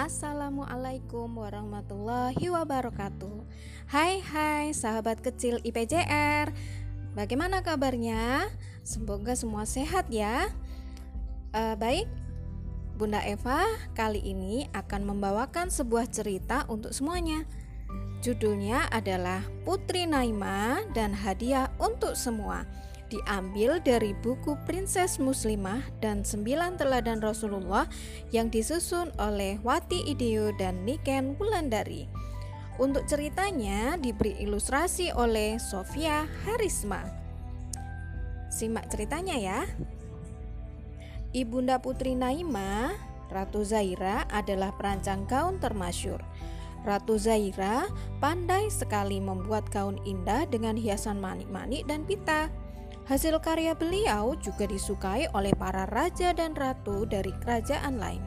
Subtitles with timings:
[0.00, 3.46] Assalamualaikum warahmatullahi wabarakatuh.
[3.86, 6.50] Hai hai sahabat kecil IPJR
[7.10, 8.46] Bagaimana kabarnya?
[8.86, 10.46] Semoga semua sehat ya.
[11.50, 12.06] Uh, Baik,
[12.94, 13.66] Bunda Eva
[13.98, 17.42] kali ini akan membawakan sebuah cerita untuk semuanya.
[18.22, 22.62] Judulnya adalah Putri Naima dan Hadiah untuk Semua
[23.10, 27.90] diambil dari buku Princess Muslimah dan Sembilan Teladan Rasulullah
[28.30, 32.06] yang disusun oleh Wati Ideo dan Niken Wulandari.
[32.80, 37.04] Untuk ceritanya diberi ilustrasi oleh Sofia Harisma.
[38.48, 39.60] Simak ceritanya ya.
[41.36, 42.90] Ibunda Putri Naima,
[43.30, 46.18] Ratu Zaira adalah perancang gaun termasyur.
[46.82, 47.84] Ratu Zaira
[48.18, 52.48] pandai sekali membuat gaun indah dengan hiasan manik-manik dan pita.
[53.10, 58.22] Hasil karya beliau juga disukai oleh para raja dan ratu dari kerajaan lain.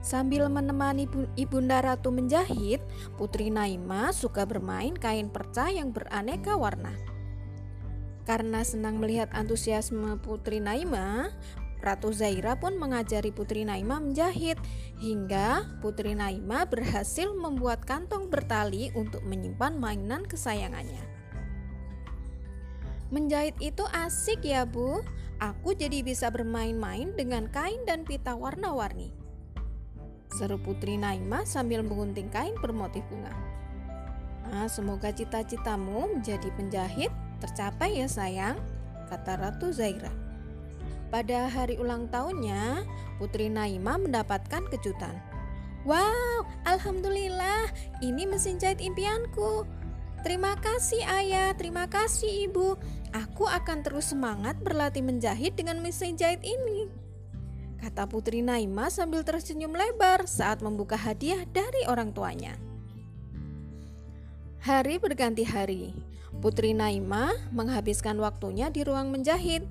[0.00, 1.04] Sambil menemani
[1.36, 2.80] Ibunda Ratu menjahit,
[3.20, 6.96] Putri Naima suka bermain kain perca yang beraneka warna.
[8.24, 11.28] Karena senang melihat antusiasme Putri Naima,
[11.84, 14.56] Ratu Zaira pun mengajari Putri Naima menjahit
[14.96, 21.11] hingga Putri Naima berhasil membuat kantong bertali untuk menyimpan mainan kesayangannya.
[23.12, 25.04] Menjahit itu asik ya bu.
[25.36, 29.12] Aku jadi bisa bermain-main dengan kain dan pita warna-warni.
[30.32, 33.36] Seru Putri Naima sambil mengunting kain bermotif bunga.
[34.48, 37.12] Nah, semoga cita-citamu menjadi penjahit
[37.44, 38.56] tercapai ya sayang
[39.12, 40.08] Kata Ratu Zaira.
[41.12, 42.88] Pada hari ulang tahunnya
[43.20, 45.20] Putri Naima mendapatkan kejutan.
[45.84, 47.68] Wow, Alhamdulillah,
[48.00, 49.68] ini mesin jahit impianku.
[50.22, 52.78] Terima kasih ayah, terima kasih ibu.
[53.12, 56.88] Aku akan terus semangat berlatih menjahit dengan mesin jahit ini.
[57.76, 62.56] Kata Putri Naima sambil tersenyum lebar saat membuka hadiah dari orang tuanya.
[64.64, 65.92] Hari berganti hari.
[66.40, 69.66] Putri Naima menghabiskan waktunya di ruang menjahit.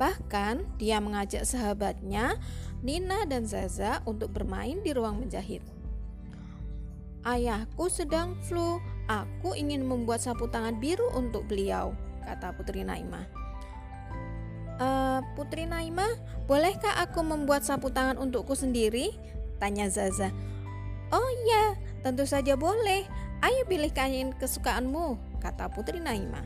[0.00, 2.40] Bahkan dia mengajak sahabatnya
[2.80, 5.60] Nina dan Zaza untuk bermain di ruang menjahit.
[7.20, 11.92] Ayahku sedang flu, Aku ingin membuat sapu tangan biru untuk beliau,
[12.24, 13.24] kata Putri Naima.
[14.80, 14.88] E,
[15.36, 16.06] Putri Naima,
[16.48, 19.12] bolehkah aku membuat sapu tangan untukku sendiri?
[19.60, 20.32] Tanya Zaza.
[21.10, 23.04] Oh iya, tentu saja boleh.
[23.40, 26.44] Ayo pilih kain kesukaanmu, kata Putri Naima.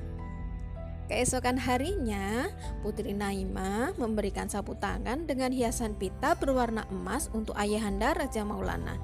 [1.05, 2.49] Keesokan harinya,
[2.81, 8.97] Putri Naima memberikan sapu tangan dengan hiasan pita berwarna emas untuk ayahanda Raja Maulana.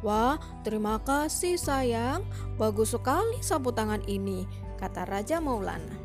[0.00, 2.24] Wah, terima kasih sayang.
[2.56, 4.48] Bagus sekali sapu tangan ini,
[4.84, 5.96] kata Raja Maulana.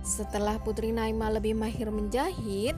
[0.00, 2.72] Setelah Putri Naima lebih mahir menjahit,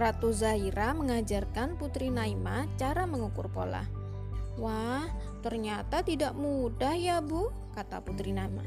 [0.00, 3.84] Ratu Zaira mengajarkan Putri Naima cara mengukur pola.
[4.56, 5.04] Wah,
[5.44, 8.64] ternyata tidak mudah ya bu, kata Putri Naima.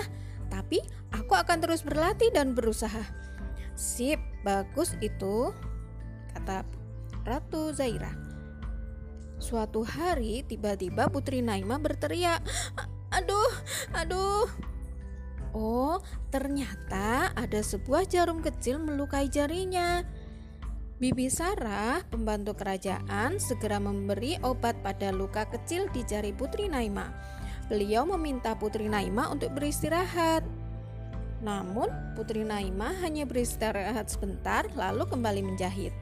[0.00, 0.08] Ah,
[0.48, 0.80] tapi
[1.12, 3.04] aku akan terus berlatih dan berusaha.
[3.76, 5.52] Sip, bagus itu,
[6.32, 6.64] kata
[7.28, 8.16] Ratu Zaira.
[9.36, 12.40] Suatu hari tiba-tiba Putri Naima berteriak,
[13.18, 13.52] "Aduh,
[13.90, 14.46] aduh!"
[15.50, 15.98] Oh,
[16.30, 20.06] ternyata ada sebuah jarum kecil melukai jarinya.
[20.98, 27.14] Bibi Sarah, pembantu kerajaan, segera memberi obat pada luka kecil di jari Putri Naima.
[27.70, 30.42] Beliau meminta Putri Naima untuk beristirahat.
[31.38, 31.86] Namun,
[32.18, 35.94] Putri Naima hanya beristirahat sebentar lalu kembali menjahit.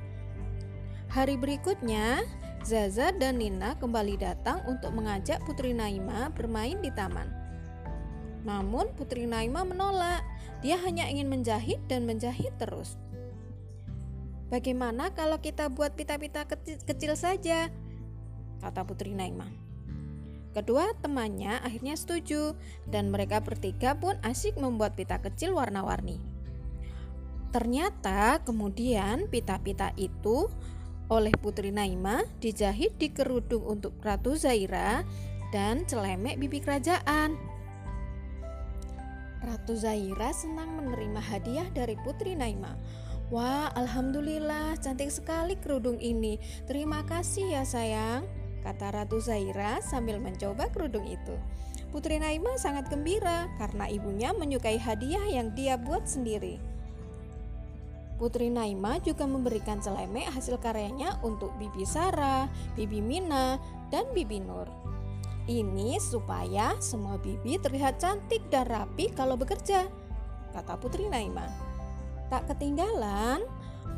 [1.12, 2.24] Hari berikutnya,
[2.66, 7.30] Zaza dan Nina kembali datang untuk mengajak Putri Naima bermain di taman.
[8.42, 10.26] Namun Putri Naima menolak.
[10.66, 12.98] Dia hanya ingin menjahit dan menjahit terus.
[14.50, 17.70] Bagaimana kalau kita buat pita-pita kecil, saja?
[18.58, 19.46] Kata Putri Naima.
[20.50, 22.58] Kedua temannya akhirnya setuju
[22.90, 26.18] dan mereka bertiga pun asik membuat pita kecil warna-warni.
[27.54, 30.50] Ternyata kemudian pita-pita itu
[31.06, 35.06] oleh Putri Naima dijahit di kerudung untuk Ratu Zaira
[35.54, 37.38] dan celemek bibi kerajaan.
[39.46, 42.74] Ratu Zaira senang menerima hadiah dari Putri Naima.
[43.30, 46.38] Wah, alhamdulillah, cantik sekali kerudung ini.
[46.66, 48.26] Terima kasih ya, sayang,
[48.62, 51.34] kata Ratu Zaira sambil mencoba kerudung itu.
[51.94, 56.75] Putri Naima sangat gembira karena ibunya menyukai hadiah yang dia buat sendiri.
[58.16, 63.60] Putri Naima juga memberikan celemek hasil karyanya untuk Bibi Sarah, Bibi Mina,
[63.92, 64.64] dan Bibi Nur.
[65.46, 69.86] Ini supaya semua bibi terlihat cantik dan rapi kalau bekerja,
[70.50, 71.46] kata Putri Naima.
[72.32, 73.46] Tak ketinggalan,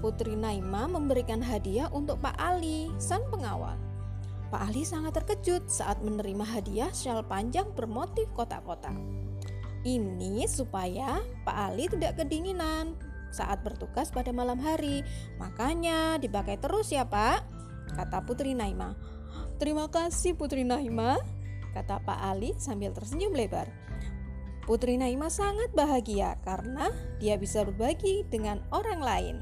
[0.05, 3.79] Putri Naima memberikan hadiah untuk Pak Ali, sang pengawal.
[4.53, 8.97] Pak Ali sangat terkejut saat menerima hadiah shawl panjang bermotif kotak-kotak.
[9.87, 12.93] Ini supaya Pak Ali tidak kedinginan
[13.31, 15.05] saat bertugas pada malam hari.
[15.41, 17.45] Makanya dipakai terus ya Pak,
[17.95, 18.95] kata Putri Naima.
[19.59, 21.19] Terima kasih Putri Naima,
[21.75, 23.67] kata Pak Ali sambil tersenyum lebar.
[24.69, 29.37] Putri Naima sangat bahagia karena dia bisa berbagi dengan orang lain.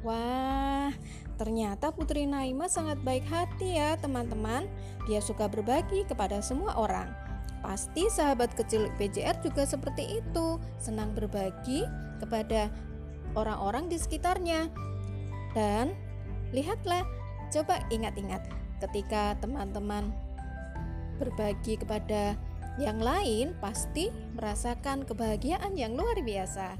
[0.00, 0.88] Wah,
[1.36, 4.64] ternyata Putri Naima sangat baik hati ya teman-teman.
[5.04, 7.12] Dia suka berbagi kepada semua orang.
[7.60, 11.82] Pasti sahabat kecil PJR juga seperti itu, senang berbagi
[12.22, 12.72] kepada
[13.34, 14.70] orang-orang di sekitarnya.
[15.56, 15.96] Dan
[16.52, 17.02] lihatlah,
[17.50, 18.44] coba ingat-ingat
[18.84, 20.12] ketika teman-teman
[21.16, 22.36] berbagi kepada
[22.76, 26.76] yang lain, pasti merasakan kebahagiaan yang luar biasa.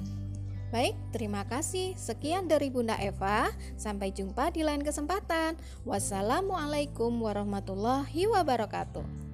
[0.68, 1.96] Baik, terima kasih.
[1.96, 3.48] Sekian dari Bunda Eva.
[3.80, 5.56] Sampai jumpa di lain kesempatan.
[5.88, 9.25] Wassalamualaikum warahmatullahi wabarakatuh.